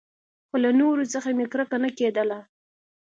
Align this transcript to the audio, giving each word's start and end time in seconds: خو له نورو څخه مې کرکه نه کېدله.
خو 0.47 0.55
له 0.63 0.71
نورو 0.79 1.03
څخه 1.13 1.29
مې 1.37 1.45
کرکه 1.51 1.77
نه 1.83 1.89
کېدله. 1.97 2.39